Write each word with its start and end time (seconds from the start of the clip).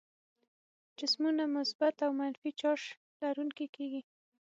جسمونه 0.99 1.43
مثبت 1.57 1.95
او 2.05 2.11
منفي 2.19 2.49
چارج 2.59 2.83
لرونکي 3.21 3.65
کیږي. 3.75 4.01